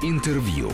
[0.00, 0.70] Интервью.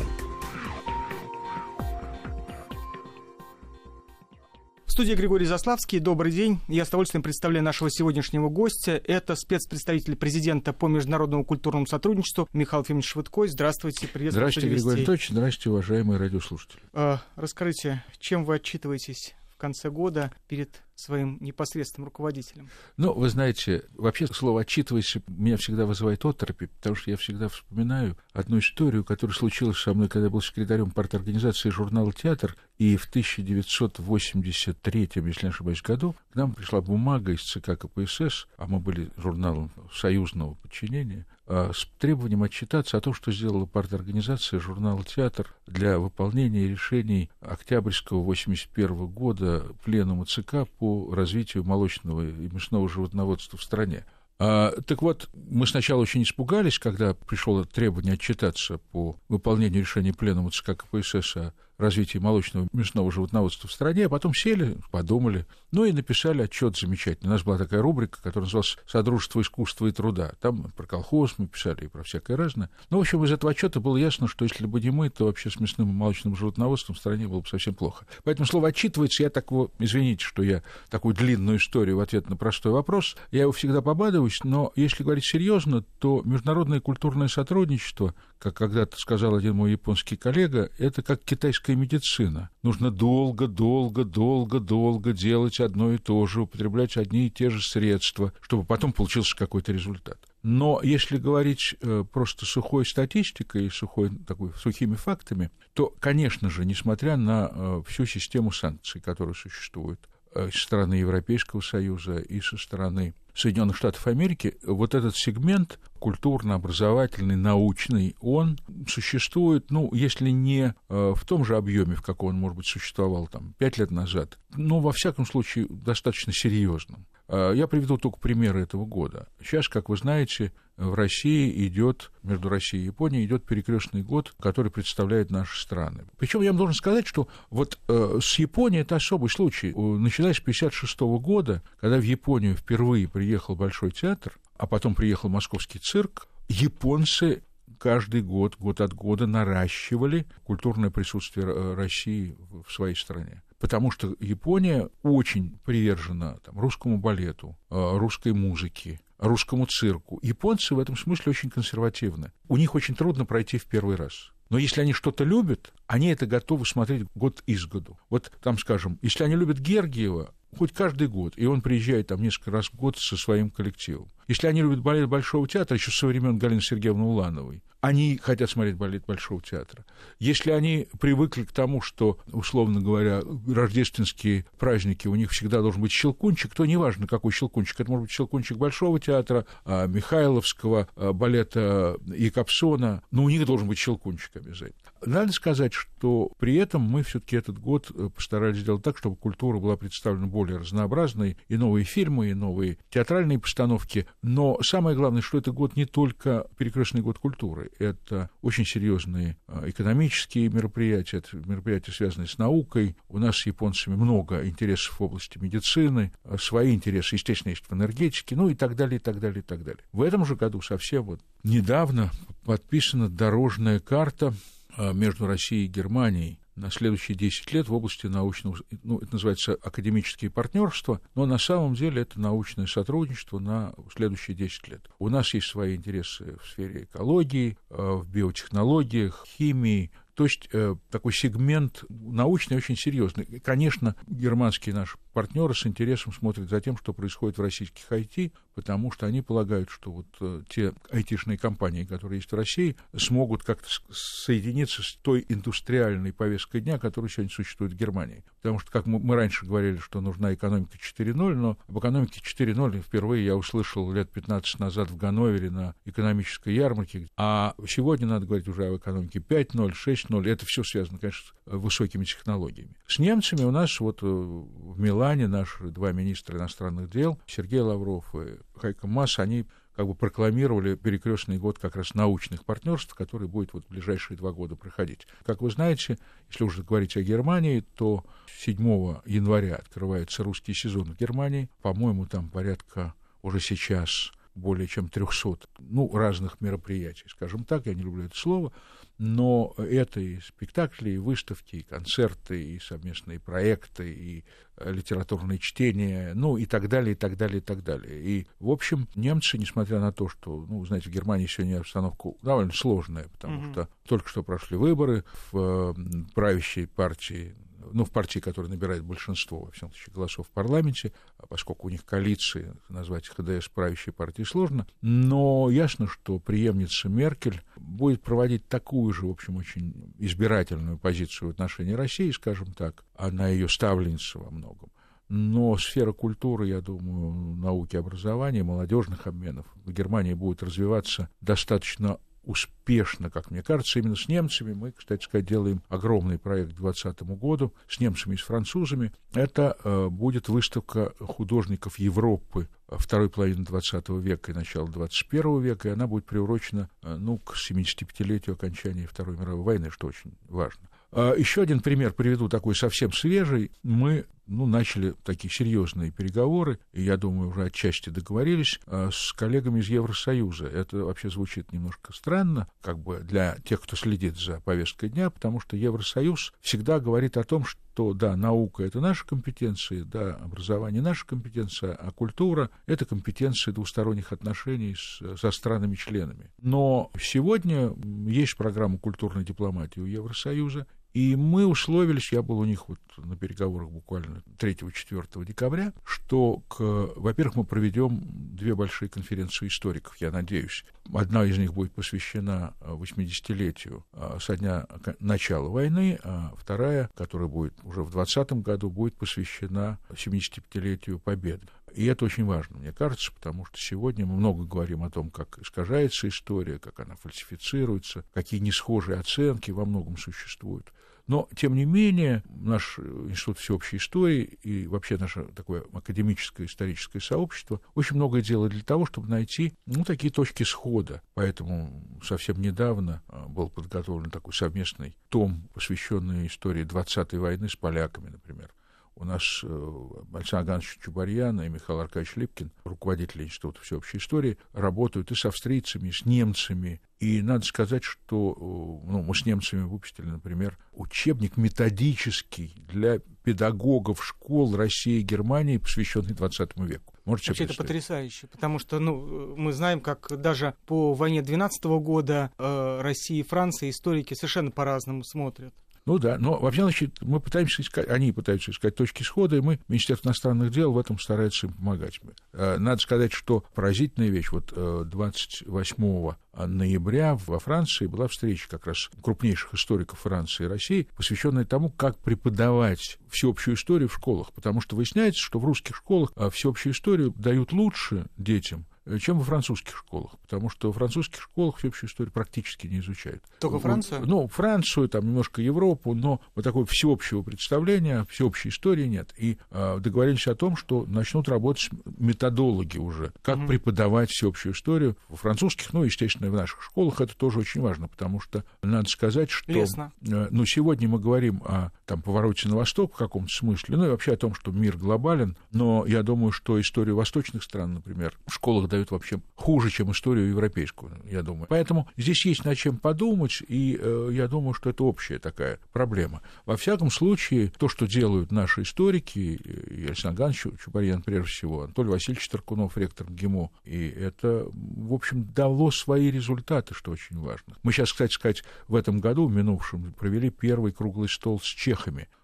[4.85, 5.99] В студии Григорий Заславский.
[5.99, 6.61] Добрый день.
[6.69, 9.01] Я с удовольствием представляю нашего сегодняшнего гостя.
[9.03, 13.49] Это спецпредставитель президента по международному культурному сотрудничеству Михаил Ефимович Швыдкой.
[13.49, 14.09] Здравствуйте.
[14.09, 14.43] Приветствую.
[14.43, 15.29] Здравствуйте, Григорий Анатольевич.
[15.31, 16.83] Здравствуйте, уважаемые радиослушатели.
[16.93, 19.35] А, расскажите, чем вы отчитываетесь
[19.65, 22.69] конце года перед своим непосредственным руководителем?
[22.99, 28.19] Ну, вы знаете, вообще слово «отчитывайся» меня всегда вызывает оторопи, потому что я всегда вспоминаю
[28.35, 33.07] одну историю, которая случилась со мной, когда я был секретарем парторганизации журнала «Театр», и в
[33.07, 39.09] 1983, если не ошибаюсь, году к нам пришла бумага из ЦК КПСС, а мы были
[39.17, 46.67] журналом союзного подчинения, с требованием отчитаться о том, что сделала парторганизация журнала «Театр» для выполнения
[46.67, 54.05] решений Октябрьского 81 года Пленума ЦК по развитию молочного и мясного животноводства в стране.
[54.39, 60.51] А, так вот, мы сначала очень испугались, когда пришло требование отчитаться по выполнению решения Пленума
[60.51, 65.93] ЦК КПСС о развитии молочного мясного животноводства в стране, а потом сели, подумали, ну и
[65.93, 67.29] написали отчет замечательный.
[67.29, 70.33] У нас была такая рубрика, которая называлась «Содружество искусства и труда».
[70.41, 72.71] Там про колхоз мы писали и про всякое разное.
[72.91, 75.51] Ну, в общем, из этого отчета было ясно, что если бы не мы, то вообще
[75.51, 78.07] с мясным и молочным животноводством в стране было бы совсем плохо.
[78.23, 82.73] Поэтому слово «отчитывается» я такого, извините, что я такую длинную историю в ответ на простой
[82.73, 88.97] вопрос, я его всегда побадываюсь, но если говорить серьезно, то международное культурное сотрудничество, как когда-то
[88.99, 92.51] сказал один мой японский коллега, это как китайская медицина.
[92.63, 97.63] Нужно долго, долго, долго, долго делать одно и то же, употреблять одни и те же
[97.63, 100.19] средства, чтобы потом получился какой-то результат.
[100.43, 107.17] Но если говорить э, просто сухой статистикой, сухой, такой, сухими фактами, то, конечно же, несмотря
[107.17, 109.99] на э, всю систему санкций, которая существует,
[110.35, 118.15] со стороны Европейского Союза и со стороны Соединенных Штатов Америки, вот этот сегмент культурно-образовательный, научный,
[118.21, 122.67] он существует, ну, если не э, в том же объеме, в каком он, может быть,
[122.67, 127.07] существовал там пять лет назад, но, во всяком случае, достаточно серьезным.
[127.27, 129.29] Э, я приведу только примеры этого года.
[129.43, 134.71] Сейчас, как вы знаете, в России идет, между Россией и Японией идет перекрестный год, который
[134.71, 136.05] представляет наши страны.
[136.19, 139.69] Причем я вам должен сказать, что вот э, с Японией это особый случай.
[139.69, 145.79] Начиная с 1956 года, когда в Японию впервые приехал Большой театр, а потом приехал московский
[145.79, 147.43] цирк, японцы
[147.79, 152.37] каждый год, год от года наращивали культурное присутствие э, России
[152.67, 153.43] в своей стране.
[153.59, 160.19] Потому что Япония очень привержена там, русскому балету, э, русской музыке, русскому цирку.
[160.23, 162.33] Японцы в этом смысле очень консервативны.
[162.49, 164.31] У них очень трудно пройти в первый раз.
[164.51, 167.99] Но если они что-то любят, они это готовы смотреть год из году.
[168.11, 172.51] Вот там, скажем, если они любят Гергиева, хоть каждый год, и он приезжает там несколько
[172.51, 174.09] раз в год со своим коллективом.
[174.29, 178.77] Если они любят балет Большого театра, еще со времен Галины Сергеевны Улановой, они хотят смотреть
[178.77, 179.85] балет Большого театра.
[180.19, 185.93] Если они привыкли к тому, что, условно говоря, рождественские праздники, у них всегда должен быть
[185.93, 187.79] щелкунчик, то неважно, какой щелкунчик.
[187.79, 193.69] Это может быть щелкунчик Большого театра, а, Михайловского, а, балета Якобсона, но у них должен
[193.69, 194.79] быть щелкунчик обязательно.
[195.05, 199.17] Надо сказать, что при этом мы все таки этот год э, постарались сделать так, чтобы
[199.17, 205.21] культура была представлена более разнообразной, и новые фильмы, и новые театральные постановки, но самое главное,
[205.21, 211.37] что это год не только перекрестный год культуры, это очень серьезные а, экономические мероприятия, это
[211.37, 212.97] мероприятия, связанные с наукой.
[213.11, 217.75] У нас с японцами много интересов в области медицины, а, свои интересы, естественно, есть в
[217.75, 219.85] энергетике, ну и так далее, и так далее, и так далее.
[219.93, 222.11] В этом же году совсем вот недавно
[222.47, 224.33] подписана дорожная карта
[224.75, 229.55] а, между Россией и Германией на следующие 10 лет в области научного, ну, это называется
[229.55, 234.89] академические партнерства, но на самом деле это научное сотрудничество на следующие 10 лет.
[234.99, 240.77] У нас есть свои интересы в сфере экологии, э, в биотехнологиях, химии, то есть э,
[240.91, 243.41] такой сегмент научный очень серьезный.
[243.41, 248.91] Конечно, германские наши партнеры с интересом смотрят за тем, что происходит в российских IT, потому
[248.91, 253.69] что они полагают, что вот э, те айтишные компании, которые есть в России, смогут как-то
[253.91, 258.25] соединиться с той индустриальной повесткой дня, которая сегодня существует в Германии.
[258.43, 263.25] Потому что, как мы, раньше говорили, что нужна экономика 4.0, но об экономике 4.0 впервые
[263.25, 268.67] я услышал лет 15 назад в Ганновере на экономической ярмарке, а сегодня надо говорить уже
[268.67, 272.75] об экономике 5.0, 6.0, это все связано, конечно, с высокими технологиями.
[272.87, 274.43] С немцами у нас вот э,
[274.75, 279.95] в Милане наши два министра иностранных дел, Сергей Лавров и Хайка Масс, они как бы
[279.95, 285.07] прокламировали перекрестный год как раз научных партнерств, который будет вот в ближайшие два года проходить.
[285.25, 285.99] Как вы знаете,
[286.29, 288.05] если уже говорить о Германии, то
[288.39, 288.57] 7
[289.05, 291.49] января открывается русский сезон в Германии.
[291.63, 297.83] По-моему, там порядка уже сейчас более чем 300 ну, разных мероприятий, скажем так, я не
[297.83, 298.53] люблю это слово,
[298.99, 304.25] но это и спектакли, и выставки, и концерты, и совместные проекты, и
[304.57, 308.01] э, литературные чтения, ну и так далее, и так далее, и так далее.
[308.01, 312.53] И, в общем, немцы, несмотря на то, что, ну, знаете, в Германии сегодня обстановка довольно
[312.53, 313.53] сложная, потому mm-hmm.
[313.53, 315.75] что только что прошли выборы в
[316.15, 317.35] правящей партии
[317.73, 321.71] ну, в партии, которая набирает большинство, во всяком случае, голосов в парламенте, а поскольку у
[321.71, 328.93] них коалиции, назвать ХДС правящей партией сложно, но ясно, что преемница Меркель будет проводить такую
[328.93, 334.31] же, в общем, очень избирательную позицию в отношении России, скажем так, она ее ставленница во
[334.31, 334.71] многом.
[335.09, 343.11] Но сфера культуры, я думаю, науки, образования, молодежных обменов в Германии будет развиваться достаточно успешно,
[343.11, 344.53] как мне кажется, именно с немцами.
[344.53, 348.93] Мы, кстати сказать, делаем огромный проект к 2020 году с немцами и с французами.
[349.13, 355.73] Это э, будет выставка художников Европы второй половины 20 века и начала 21 века, и
[355.73, 360.69] она будет приурочена э, ну, к 75-летию окончания Второй мировой войны, что очень важно.
[360.93, 363.51] А, Еще один пример приведу, такой совсем свежий.
[363.63, 369.61] Мы ну, начали такие серьезные переговоры, и я думаю, уже отчасти договорились а, с коллегами
[369.61, 370.47] из Евросоюза.
[370.47, 375.41] Это вообще звучит немножко странно, как бы для тех, кто следит за повесткой дня, потому
[375.41, 381.07] что Евросоюз всегда говорит о том, что да, наука это наша компетенция, да, образование наша
[381.07, 386.31] компетенция, а культура это компетенция двусторонних отношений с, со странами-членами.
[386.41, 387.73] Но сегодня
[388.07, 393.17] есть программа культурной дипломатии у Евросоюза, и мы условились, я был у них вот на
[393.17, 398.01] переговорах буквально 3-4 декабря, что, к, во-первых, мы проведем
[398.37, 400.65] две большие конференции историков, я надеюсь.
[400.93, 404.67] Одна из них будет посвящена 80-летию а, со дня
[405.01, 411.49] начала войны, а вторая, которая будет уже в 2020 году, будет посвящена 75-летию Победы.
[411.75, 415.41] И это очень важно, мне кажется, потому что сегодня мы много говорим о том, как
[415.41, 420.73] искажается история, как она фальсифицируется, какие несхожие оценки во многом существуют.
[421.07, 427.61] Но, тем не менее, наш Институт всеобщей истории и вообще наше такое академическое историческое сообщество
[427.75, 431.03] очень многое делает для того, чтобы найти ну, такие точки схода.
[431.15, 438.09] Поэтому совсем недавно а, был подготовлен такой совместный том, посвященный истории 20-й войны с поляками,
[438.09, 438.51] например
[438.97, 439.81] у нас э,
[440.13, 445.89] Александр Иванович Чубарьян и Михаил Аркадьевич Липкин, руководители Института всеобщей истории, работают и с австрийцами,
[445.89, 446.81] и с немцами.
[447.01, 454.05] И надо сказать, что э, ну, мы с немцами выпустили, например, учебник методический для педагогов
[454.05, 456.95] школ России и Германии, посвященный 20 веку.
[457.05, 462.31] Можете Вообще это потрясающе, потому что ну, мы знаем, как даже по войне 12 года
[462.39, 465.53] э, Россия и Франция историки совершенно по-разному смотрят.
[465.87, 469.61] Ну да, но вообще, значит, мы пытаемся искать, они пытаются искать точки схода, и мы,
[469.69, 472.01] Министерство иностранных дел, в этом старается им помогать.
[472.33, 475.85] Э, надо сказать, что поразительная вещь, вот 28
[476.33, 481.69] э, ноября во Франции была встреча как раз крупнейших историков Франции и России, посвященная тому,
[481.69, 486.73] как преподавать всеобщую историю в школах, потому что выясняется, что в русских школах э, всеобщую
[486.73, 488.65] историю дают лучше детям,
[489.01, 493.23] чем во французских школах, потому что в французских школах всеобщую историю практически не изучают.
[493.41, 494.03] Только Францию?
[494.07, 499.15] Ну, Францию, там немножко Европу, но вот такого всеобщего представления, всеобщей истории нет.
[499.17, 503.47] И э, договорились о том, что начнут работать методологи уже, как mm-hmm.
[503.47, 508.21] преподавать всеобщую историю в французских, ну, естественно, в наших школах это тоже очень важно, потому
[508.21, 509.53] что надо сказать, что...
[509.53, 509.93] Лестно.
[510.03, 513.89] Э, ну, сегодня мы говорим о там, повороте на восток в каком-то смысле, ну, и
[513.89, 518.33] вообще о том, что мир глобален, но я думаю, что историю восточных стран, например, в
[518.35, 521.47] школах дают вообще хуже, чем историю европейскую, я думаю.
[521.49, 526.23] Поэтому здесь есть над чем подумать, и э, я думаю, что это общая такая проблема.
[526.45, 531.91] Во всяком случае, то, что делают наши историки, и Александр Иванович Чубарьян, прежде всего, Анатолий
[531.91, 537.55] Васильевич Таркунов, ректор ГИМО, и это, в общем, дало свои результаты, что очень важно.
[537.63, 542.09] Мы сейчас, кстати сказать, в этом году, в минувшем, провели первый круглый стол с чехами–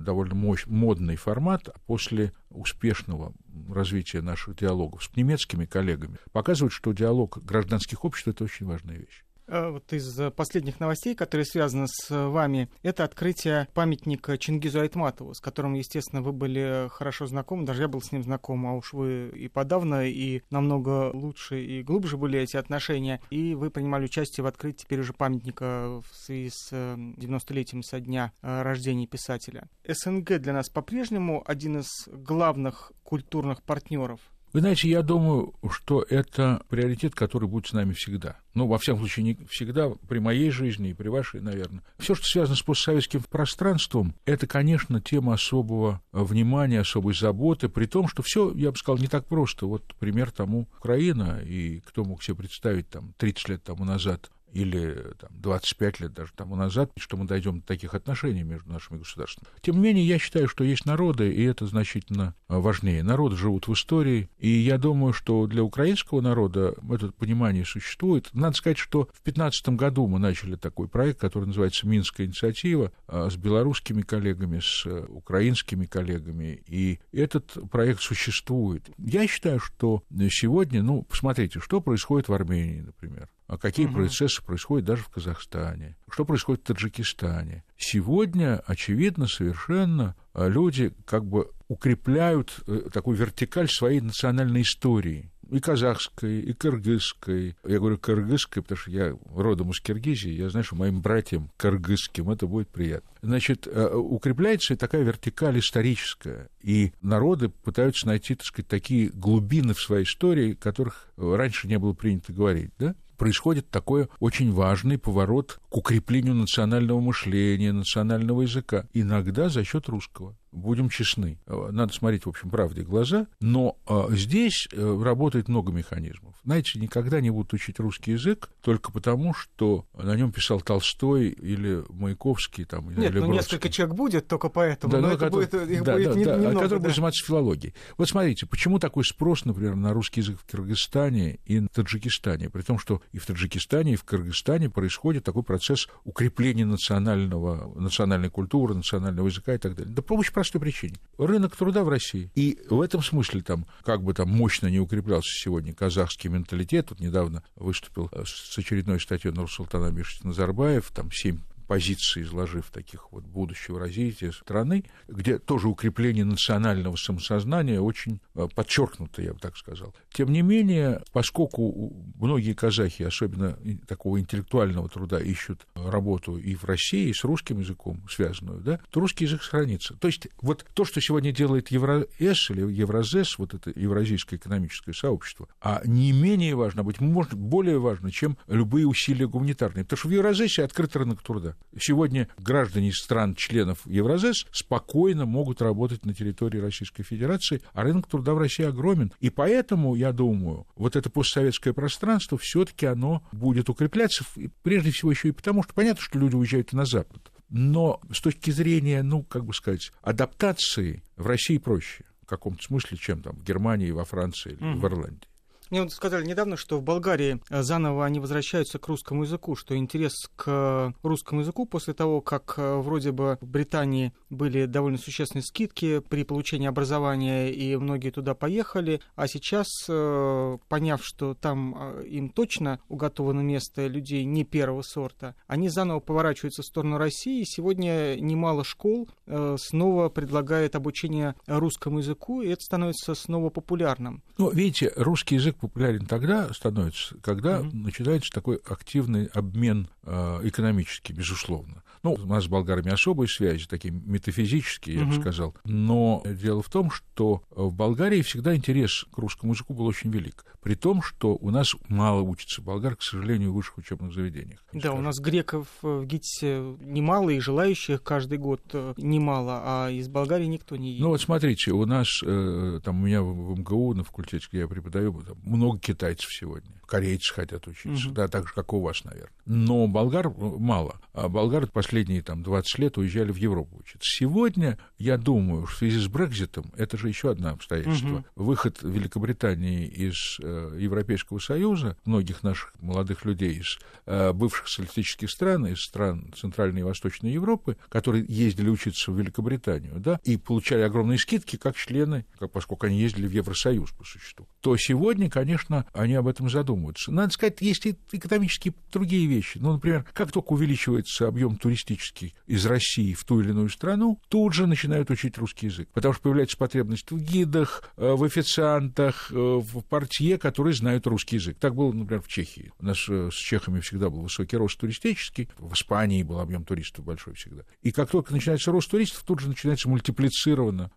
[0.00, 3.32] довольно мощь, модный формат после успешного
[3.68, 9.25] развития наших диалогов с немецкими коллегами показывает, что диалог гражданских обществ– это очень важная вещь.
[9.48, 15.40] Э, вот из последних новостей, которые связаны с вами, это открытие памятника Чингизу Айтматову, с
[15.40, 19.28] которым, естественно, вы были хорошо знакомы, даже я был с ним знаком, а уж вы
[19.28, 24.46] и подавно, и намного лучше и глубже были эти отношения, и вы принимали участие в
[24.46, 29.68] открытии теперь уже памятника в связи с 90-летием со дня э, рождения писателя.
[29.86, 34.20] СНГ для нас по-прежнему один из главных культурных партнеров
[34.56, 38.38] Вы знаете, я думаю, что это приоритет, который будет с нами всегда.
[38.54, 41.82] Ну, во всяком случае, не всегда при моей жизни и при вашей, наверное.
[41.98, 48.08] Все, что связано с постсоветским пространством, это, конечно, тема особого внимания, особой заботы, при том,
[48.08, 49.66] что все, я бы сказал, не так просто.
[49.66, 55.12] Вот пример тому Украина, и кто мог себе представить там 30 лет тому назад или
[55.18, 59.48] там, 25 лет даже тому назад, что мы дойдем до таких отношений между нашими государствами.
[59.60, 63.02] Тем не менее, я считаю, что есть народы, и это значительно важнее.
[63.02, 68.30] Народы живут в истории, и я думаю, что для украинского народа это понимание существует.
[68.32, 73.28] Надо сказать, что в 2015 году мы начали такой проект, который называется «Минская инициатива», а,
[73.28, 78.88] с белорусскими коллегами, с украинскими коллегами, и этот проект существует.
[78.96, 83.96] Я считаю, что сегодня, ну, посмотрите, что происходит в Армении, например а какие угу.
[83.96, 87.64] процессы происходят даже в Казахстане, что происходит в Таджикистане.
[87.76, 95.60] Сегодня, очевидно, совершенно а, люди как бы укрепляют э, такую вертикаль своей национальной истории и
[95.60, 97.56] казахской, и кыргызской.
[97.64, 102.30] Я говорю кыргызской, потому что я родом из Киргизии, я знаю, что моим братьям кыргызским
[102.30, 103.08] это будет приятно.
[103.22, 109.80] Значит, э, укрепляется такая вертикаль историческая, и народы пытаются найти, так сказать, такие глубины в
[109.80, 112.94] своей истории, которых раньше не было принято говорить, да?
[113.16, 120.36] Происходит такой очень важный поворот к укреплению национального мышления, национального языка, иногда за счет русского
[120.52, 121.38] будем честны.
[121.46, 123.26] Надо смотреть, в общем, правде в глаза.
[123.40, 126.34] Но а, здесь э, работает много механизмов.
[126.44, 131.84] Знаете, никогда не будут учить русский язык только потому, что на нем писал Толстой или
[131.88, 132.64] Маяковский.
[132.64, 134.92] Там, Нет, или ну несколько человек будет только поэтому.
[134.92, 136.54] Да, но но это который, будет, их да, будет да, не, да, немного.
[136.54, 136.78] Который да.
[136.78, 137.74] будет заниматься филологией.
[137.98, 142.50] Вот смотрите, почему такой спрос, например, на русский язык в Кыргызстане и в Таджикистане?
[142.50, 148.30] При том, что и в Таджикистане, и в Кыргызстане происходит такой процесс укрепления национального, национальной
[148.30, 149.94] культуры, национального языка и так далее.
[149.94, 150.96] Да по очень простой причине.
[151.16, 152.30] Рынок труда в России.
[152.34, 157.00] И в этом смысле там, как бы там мощно не укреплялся сегодня казахский менталитет, вот
[157.00, 163.78] недавно выступил с очередной статьей Нурсултан Абишевич Назарбаев, там семь позиции, изложив таких вот будущего
[163.78, 169.94] развития страны, где тоже укрепление национального самосознания очень э, подчеркнуто, я бы так сказал.
[170.12, 177.08] Тем не менее, поскольку многие казахи, особенно такого интеллектуального труда, ищут работу и в России,
[177.08, 179.94] и с русским языком связанную, да, то русский язык сохранится.
[179.94, 185.48] То есть вот то, что сегодня делает Евроэс или Евразес, вот это Евразийское экономическое сообщество,
[185.60, 189.84] а не менее важно, а быть может, более важно, чем любые усилия гуманитарные.
[189.84, 191.55] Потому что в Евразесе открыт рынок труда.
[191.78, 198.38] Сегодня граждане стран-членов Евразес спокойно могут работать на территории Российской Федерации, а рынок труда в
[198.38, 199.12] России огромен.
[199.20, 204.24] И поэтому, я думаю, вот это постсоветское пространство все-таки оно будет укрепляться,
[204.62, 207.30] прежде всего еще и потому, что понятно, что люди уезжают на Запад.
[207.48, 212.96] Но с точки зрения, ну, как бы сказать, адаптации в России проще в каком-то смысле,
[212.96, 214.80] чем там в Германии, во Франции или mm-hmm.
[214.80, 215.28] в Ирландии.
[215.70, 219.76] Мне вот сказали недавно, что в Болгарии э, заново они возвращаются к русскому языку, что
[219.76, 225.42] интерес к русскому языку после того, как э, вроде бы в Британии были довольно существенные
[225.42, 232.28] скидки при получении образования, и многие туда поехали, а сейчас, э, поняв, что там им
[232.28, 238.14] точно уготовано место людей не первого сорта, они заново поворачиваются в сторону России, и сегодня
[238.20, 239.08] немало школ
[239.56, 244.22] снова предлагает обучение русскому языку, и это становится снова популярным.
[244.38, 247.74] Ну, видите, русский язык популярен тогда становится, когда mm-hmm.
[247.74, 251.82] начинается такой активный обмен э, экономический, безусловно.
[252.06, 255.06] Ну, у нас с болгарами особые связи, такие метафизические, я mm-hmm.
[255.08, 255.54] бы сказал.
[255.64, 260.44] Но дело в том, что в Болгарии всегда интерес к русскому языку был очень велик.
[260.62, 264.64] При том, что у нас мало учится болгар, к сожалению, в высших учебных заведениях.
[264.72, 264.98] Да, скажем.
[264.98, 270.46] у нас греков в ГИТИСе немало, и желающих каждый год э, немало, а из Болгарии
[270.46, 271.02] никто не едет.
[271.02, 274.68] Ну вот смотрите, у нас, э, там у меня в МГУ на факультете, где я
[274.68, 276.70] преподаю, много китайцев сегодня.
[276.86, 278.14] Корейцы хотят учиться, угу.
[278.14, 279.30] да, так же, как у вас, наверное.
[279.44, 281.00] Но болгар мало.
[281.12, 284.08] А болгары последние там 20 лет уезжали в Европу учиться.
[284.08, 288.08] Сегодня, я думаю, в связи с Брекзитом, это же еще одно обстоятельство.
[288.08, 288.24] Угу.
[288.36, 295.66] Выход Великобритании из э, Европейского Союза, многих наших молодых людей из э, бывших социалистических стран,
[295.66, 301.18] из стран Центральной и Восточной Европы, которые ездили учиться в Великобританию, да, и получали огромные
[301.18, 306.14] скидки, как члены, как, поскольку они ездили в Евросоюз по существу, то сегодня, конечно, они
[306.14, 307.12] об этом задумываются задумываться.
[307.12, 309.58] Надо сказать, есть и экономические другие вещи.
[309.58, 314.52] Ну, например, как только увеличивается объем туристический из России в ту или иную страну, тут
[314.52, 315.88] же начинают учить русский язык.
[315.92, 321.36] Потому что появляется потребность в гидах, э, в официантах, э, в портье, которые знают русский
[321.36, 321.58] язык.
[321.58, 322.72] Так было, например, в Чехии.
[322.78, 325.48] У нас э, с чехами всегда был высокий рост туристический.
[325.58, 327.62] В Испании был объем туристов большой всегда.
[327.82, 330.90] И как только начинается рост туристов, тут же начинается мультиплицированно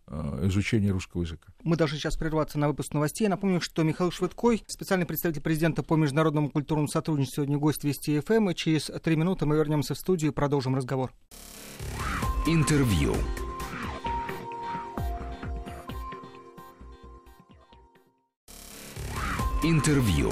[0.43, 1.51] изучение русского языка.
[1.63, 3.25] Мы должны сейчас прерваться на выпуск новостей.
[3.25, 8.19] Я напомню, что Михаил Швыдкой, специальный представитель президента по международному культурному сотрудничеству, сегодня гость Вести
[8.19, 8.33] ФМ.
[8.33, 8.49] Эм.
[8.49, 11.11] И через три минуты мы вернемся в студию и продолжим разговор.
[12.45, 13.15] Интервью.
[19.63, 20.31] Интервью.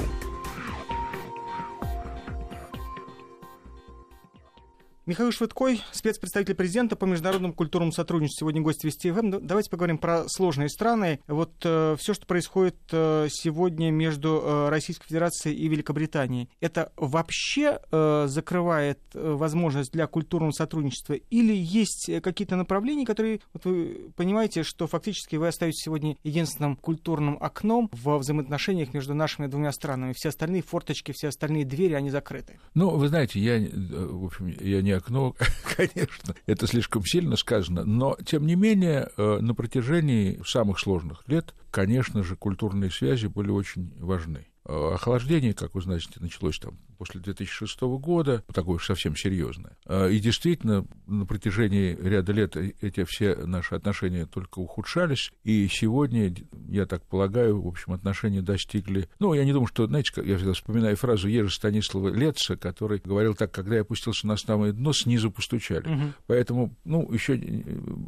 [5.08, 9.36] Михаил Швыдкой, спецпредставитель президента по международному культурному сотрудничеству, сегодня гость Вести ФМ.
[9.36, 9.48] Эм.
[9.48, 11.22] Давайте поговорим про сложные страны.
[11.28, 17.80] Вот э, все, что происходит э, сегодня между э, Российской Федерацией и Великобританией, это вообще
[17.90, 21.14] э, закрывает э, возможность для культурного сотрудничества?
[21.14, 27.38] Или есть какие-то направления, которые, вот вы понимаете, что фактически вы остаетесь сегодня единственным культурным
[27.40, 30.12] окном в взаимоотношениях между нашими двумя странами?
[30.18, 32.60] Все остальные форточки, все остальные двери, они закрыты.
[32.74, 35.36] Ну, вы знаете, я, э, в общем, я не окно,
[35.75, 41.54] конечно, это слишком сильно сказано, но, тем не менее, э, на протяжении самых сложных лет,
[41.72, 44.48] конечно же, культурные связи были очень важны.
[44.67, 49.77] Э, охлаждение, как вы знаете, началось там после 2006 года, такое совсем серьезное.
[49.86, 56.33] Э, и действительно, на протяжении ряда лет эти все наши отношения только ухудшались, и сегодня,
[56.67, 59.07] я так полагаю, в общем, отношения достигли...
[59.19, 63.36] Ну, я не думаю, что, знаете, я всегда вспоминаю фразу Ежи Станислава Летца, который говорил
[63.36, 65.88] так, когда я опустился на самое дно, снизу постучали.
[65.88, 66.13] Угу.
[66.27, 67.39] Поэтому, ну, еще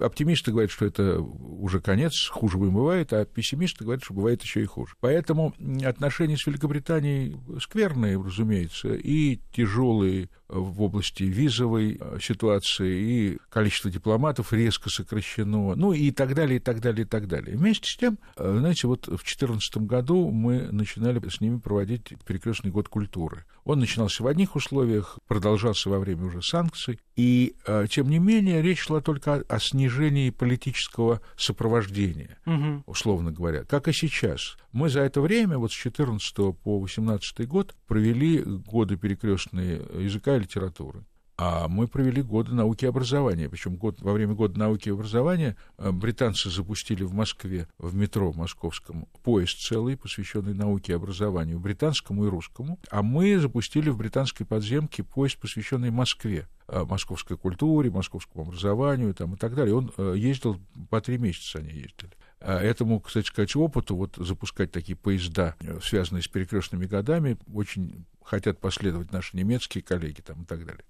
[0.01, 4.65] оптимисты говорят, что это уже конец, хуже бывает, а пессимисты говорят, что бывает еще и
[4.65, 4.95] хуже.
[4.99, 5.53] Поэтому
[5.85, 14.51] отношения с Великобритании скверные, разумеется, и тяжелые в области визовой э, ситуации, и количество дипломатов
[14.51, 17.55] резко сокращено, ну и так далее, и так далее, и так далее.
[17.55, 22.71] Вместе с тем, э, знаете, вот в 2014 году мы начинали с ними проводить перекрестный
[22.71, 23.45] год культуры.
[23.63, 28.63] Он начинался в одних условиях, продолжался во время уже санкций, и, э, тем не менее,
[28.63, 32.83] речь шла только о снижении политического сопровождения, угу.
[32.87, 34.57] условно говоря, как и сейчас.
[34.71, 40.39] Мы за это время, вот с 14 по 18 год, провели годы перекрестные языка и
[40.39, 41.03] литературы.
[41.41, 43.47] А мы провели годы науки и образования.
[43.47, 48.33] Причем год, во время года науки и образования э, британцы запустили в Москве, в метро
[48.33, 52.77] московском, поезд целый, посвященный науке и образованию, британскому и русскому.
[52.91, 59.35] А мы запустили в британской подземке поезд, посвященный Москве э, московской культуре, московскому образованию там,
[59.35, 59.73] и так далее.
[59.75, 62.11] Он э, ездил, по три месяца они ездили.
[62.41, 68.59] А этому, кстати сказать, опыту вот запускать такие поезда, связанные с перекрестными годами, очень хотят
[68.59, 70.85] последовать наши немецкие коллеги там, и так далее.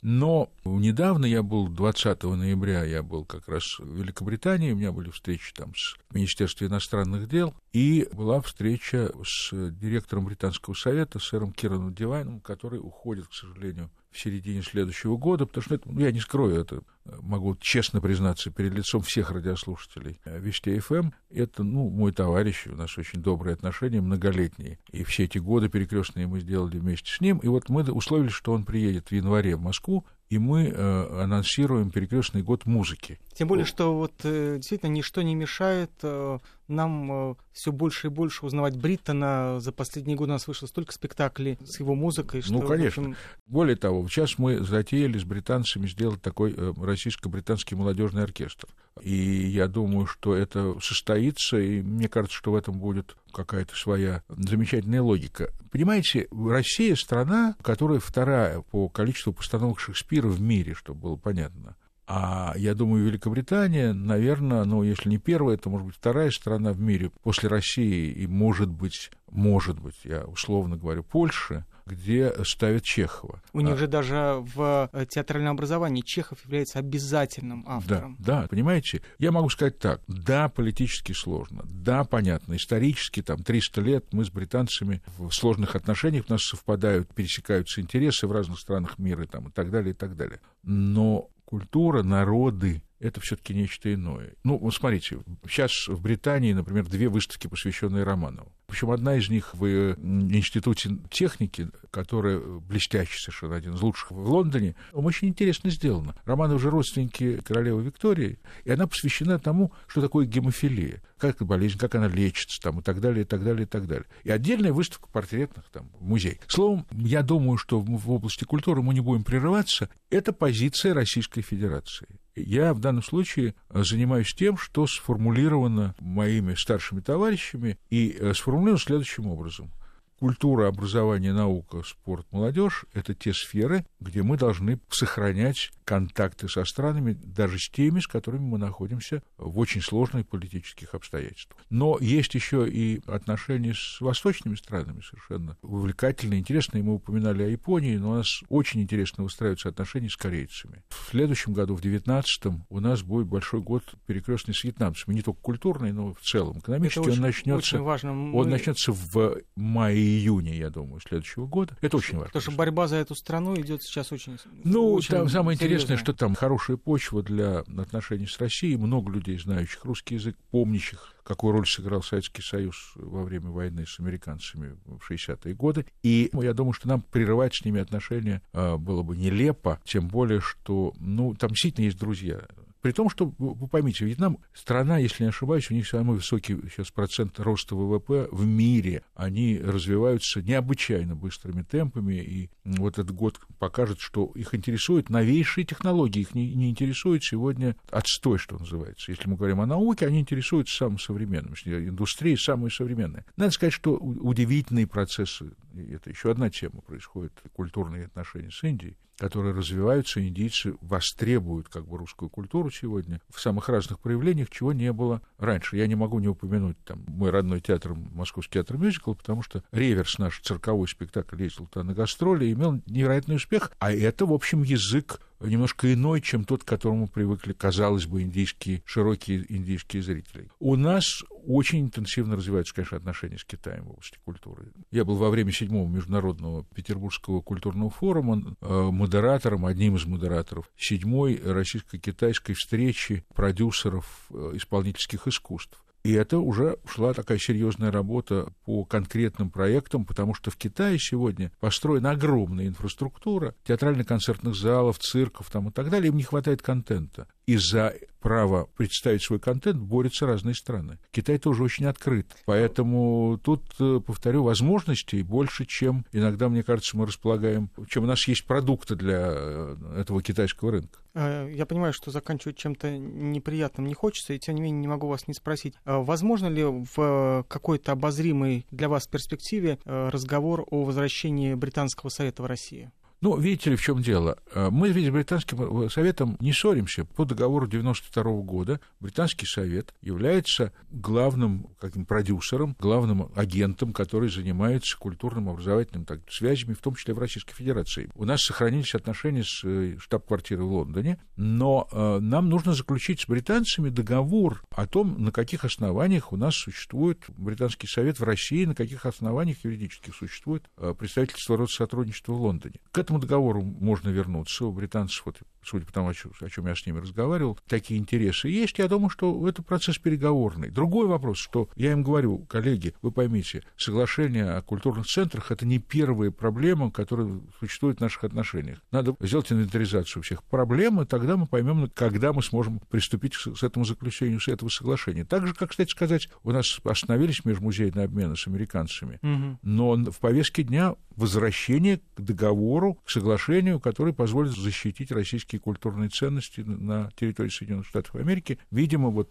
[0.00, 5.10] Но недавно я был, 20 ноября, я был как раз в Великобритании, у меня были
[5.10, 11.94] встречи там с Министерством иностранных дел, и была встреча с директором Британского совета, сэром Кираном
[11.94, 16.20] Дивайном, который уходит, к сожалению, в середине следующего года, потому что, это, ну, я не
[16.20, 16.82] скрою это,
[17.20, 22.96] могу честно признаться перед лицом всех радиослушателей Вести ФМ, это, ну, мой товарищ, у нас
[22.98, 27.48] очень добрые отношения, многолетние, и все эти годы перекрестные мы сделали вместе с ним, и
[27.48, 32.42] вот мы условились, что он приедет в январе в Москву, и мы э, анонсируем перекрестный
[32.42, 33.18] год музыки.
[33.34, 36.38] Тем более, что вот э, действительно ничто не мешает э,
[36.68, 39.58] нам э, все больше и больше узнавать Бриттона.
[39.60, 42.42] За последние годы у нас вышло столько спектаклей с его музыкой.
[42.42, 43.02] Что, ну, конечно.
[43.02, 43.16] Общем...
[43.46, 48.68] Более того, сейчас мы затеяли с британцами сделать такой э, российско-британский молодежный оркестр.
[49.02, 54.22] И я думаю, что это состоится, и мне кажется, что в этом будет какая-то своя
[54.28, 55.52] замечательная логика.
[55.70, 61.76] Понимаете, Россия страна, которая вторая по количеству постановок Шекспира в мире, чтобы было понятно.
[62.10, 66.80] А я думаю, Великобритания, наверное, ну, если не первая, то, может быть, вторая страна в
[66.80, 73.42] мире после России и, может быть, может быть, я условно говорю, Польши, где ставят Чехова.
[73.52, 73.76] У них а...
[73.76, 78.16] же даже в э, театральном образовании Чехов является обязательным автором.
[78.18, 83.80] Да, да, понимаете, я могу сказать так, да, политически сложно, да, понятно, исторически, там, 300
[83.80, 88.98] лет мы с британцами в сложных отношениях, у нас совпадают, пересекаются интересы в разных странах
[88.98, 90.40] мира, там, и так далее, и так далее.
[90.62, 94.34] Но культура, народы— это все-таки нечто иное.
[94.44, 98.52] Ну, вот смотрите, сейчас в Британии, например, две выставки, посвященные Романову.
[98.66, 104.76] Причем одна из них в Институте техники, которая блестящий совершенно один из лучших в Лондоне,
[104.92, 106.14] очень интересно сделана.
[106.26, 111.02] Романов же родственники королевы Виктории, и она посвящена тому, что такое гемофилия.
[111.18, 114.06] как болезнь, как она лечится, там, и так далее, и так далее, и так далее.
[114.24, 116.38] И отдельная выставка портретных там, музей.
[116.46, 119.88] Словом, я думаю, что в области культуры мы не будем прерываться.
[120.10, 122.06] Это позиция Российской Федерации.
[122.46, 129.26] Я в данном случае занимаюсь тем, что сформулировано моими старшими товарищами и э, сформулировано следующим
[129.26, 129.70] образом.
[130.18, 137.14] Культура, образование, наука, спорт, молодежь– это те сферы, где мы должны сохранять контакты со странами,
[137.14, 141.58] даже с теми, с которыми мы находимся в очень сложных политических обстоятельствах.
[141.70, 146.82] Но есть еще и отношения с восточными странами совершенно увлекательные, интересные.
[146.82, 150.84] Мы упоминали о Японии, но у нас очень интересно выстраиваются отношения с корейцами.
[150.90, 155.14] В следующем году, в 2019 у нас будет большой год перекрестный с вьетнамцами.
[155.14, 157.00] Не только культурный, но в целом экономический.
[157.00, 158.12] Это очень, он начнется, очень важно.
[158.12, 158.38] Мы...
[158.38, 161.78] он начнется в мае-июне, я думаю, следующего года.
[161.80, 162.26] Это очень важно.
[162.26, 164.36] Потому что борьба за эту страну идет сейчас очень.
[164.64, 165.77] Ну, очень там самое серьезная.
[165.82, 171.14] Интересное, что там хорошая почва для отношений с Россией, много людей, знающих русский язык, помнящих,
[171.24, 175.86] какую роль сыграл Советский Союз во время войны с американцами в 60-е годы.
[176.02, 180.40] И я думаю, что нам прерывать с ними отношения а, было бы нелепо, тем более,
[180.40, 182.42] что, ну, там действительно есть друзья.
[182.80, 186.90] При том, что, вы поймите, Вьетнам страна, если не ошибаюсь, у них самый высокий сейчас
[186.90, 189.02] процент роста ВВП в мире.
[189.14, 196.20] Они развиваются необычайно быстрыми темпами, и вот этот год покажет, что их интересуют новейшие технологии,
[196.20, 199.10] их не, не интересует сегодня отстой, что называется.
[199.10, 203.24] Если мы говорим о науке, они интересуются самым современным, индустрией самой современной.
[203.36, 209.54] Надо сказать, что удивительные процессы, это еще одна тема происходит, культурные отношения с Индией, которые
[209.54, 215.20] развиваются, индийцы востребуют как бы русскую культуру сегодня в самых разных проявлениях, чего не было
[215.38, 215.76] раньше.
[215.76, 220.18] Я не могу не упомянуть там мой родной театр, Московский театр мюзикл, потому что реверс
[220.18, 225.20] наш цирковой спектакль ездил туда на гастроли имел невероятный успех, а это, в общем, язык
[225.40, 230.48] немножко иной, чем тот, к которому привыкли, казалось бы, индийские, широкие индийские зрители.
[230.58, 234.70] У нас очень интенсивно развиваются, конечно, отношения с Китаем в области культуры.
[234.90, 241.40] Я был во время седьмого международного Петербургского культурного форума э, модератором, одним из модераторов седьмой
[241.42, 245.82] российско-китайской встречи продюсеров э, исполнительских искусств.
[246.04, 251.50] И это уже шла такая серьезная работа по конкретным проектам, потому что в Китае сегодня
[251.60, 256.08] построена огромная инфраструктура театрально-концертных залов, цирков там, и так далее.
[256.08, 257.26] Им не хватает контента.
[257.46, 260.98] И за право представить свой контент борются разные страны.
[261.10, 262.26] Китай тоже очень открыт.
[262.44, 268.26] Поэтому тут, э, повторю, возможностей больше, чем иногда, мне кажется, мы располагаем, чем у нас
[268.28, 271.00] есть продукты для э, этого китайского рынка.
[271.14, 275.06] Э, я понимаю, что заканчивать чем-то неприятным не хочется, и тем не менее не могу
[275.06, 275.74] вас не спросить.
[275.84, 282.90] Возможно ли в какой-то обозримой для вас перспективе разговор о возвращении Британского совета в России?
[283.20, 284.38] Ну, видите ли, в чем дело?
[284.54, 287.04] Э, мы ведь с Британским э, Советом не ссоримся.
[287.04, 295.48] По договору 92 года Британский Совет является главным каким, продюсером, главным агентом, который занимается культурным,
[295.48, 298.08] образовательным так, связями, в том числе в Российской Федерации.
[298.14, 303.26] У нас сохранились отношения с э, штаб-квартирой в Лондоне, но э, нам нужно заключить с
[303.26, 308.76] британцами договор о том, на каких основаниях у нас существует Британский Совет в России, на
[308.76, 312.76] каких основаниях юридических существует э, представительство сотрудничества в Лондоне.
[312.92, 314.66] К этому договору можно вернуться.
[314.66, 318.78] У британцев, вот, судя по тому, о чем я с ними разговаривал, такие интересы есть.
[318.78, 320.68] Я думаю, что это процесс переговорный.
[320.68, 325.78] Другой вопрос, что я им говорю, коллеги, вы поймите, соглашение о культурных центрах– это не
[325.78, 328.82] первая проблема, которая существует в наших отношениях.
[328.90, 333.86] Надо сделать инвентаризацию всех проблем, и тогда мы поймем, когда мы сможем приступить к этому
[333.86, 335.24] заключению, с этого соглашения.
[335.24, 339.58] Так же, как, кстати сказать, у нас остановились межмузейные обмены с американцами, угу.
[339.62, 346.60] но в повестке дня возвращение к договору, к соглашению, который позволит защитить российские культурные ценности
[346.60, 348.58] на территории Соединенных Штатов Америки.
[348.70, 349.30] Видимо, вот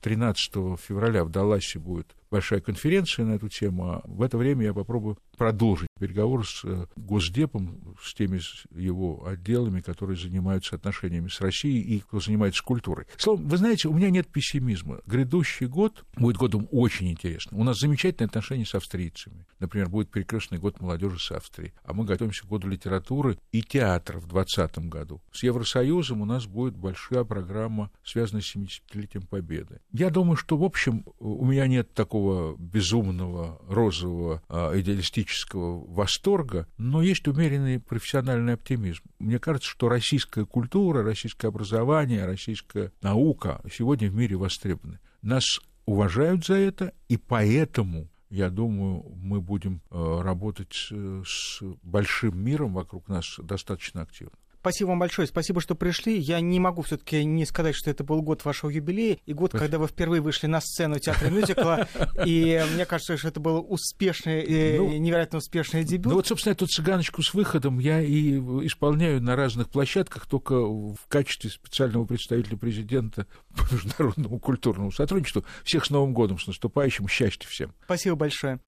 [0.00, 3.90] 13 э, февраля в Далласе будет большая конференция на эту тему.
[3.90, 8.40] А в это время я попробую продолжить переговоры с э, Госдепом, с теми
[8.76, 13.06] его отделами, которые занимаются отношениями с Россией и кто занимается культурой.
[13.18, 14.98] Словом, вы знаете, у меня нет пессимизма.
[15.06, 17.60] Грядущий год будет годом очень интересным.
[17.60, 19.46] У нас замечательные отношения с австрийцами.
[19.60, 21.72] Например, будет перекрестный год молодежи с Австрией.
[21.84, 25.22] А мы готовимся к году литературы и театра в 2020 году.
[25.30, 29.80] С Евросоюзом у нас будет большая программа, связанная с 70-летием Победы.
[29.92, 32.23] Я думаю, что, в общем, у меня нет такого
[32.58, 39.02] безумного, розового, а, идеалистического восторга, но есть умеренный профессиональный оптимизм.
[39.18, 44.98] Мне кажется, что российская культура, российское образование, российская наука сегодня в мире востребованы.
[45.22, 45.44] Нас
[45.86, 53.08] уважают за это, и поэтому я думаю, мы будем э, работать с большим миром вокруг
[53.08, 54.32] нас достаточно активно.
[54.64, 56.18] Спасибо вам большое, спасибо, что пришли.
[56.18, 59.76] Я не могу все-таки не сказать, что это был год вашего юбилея и год, когда
[59.78, 61.86] вы впервые вышли на сцену театра мюзикла.
[62.24, 66.06] И мне кажется, что это был успешный, э, ну, невероятно успешный дебют.
[66.06, 70.96] Ну вот, собственно, эту цыганочку с выходом я и исполняю на разных площадках, только в
[71.08, 75.44] качестве специального представителя президента по международному культурному сотрудничеству.
[75.62, 77.74] Всех с Новым годом, с наступающим, счастья всем.
[77.84, 78.60] Спасибо большое.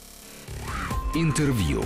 [1.14, 1.82] Интервью.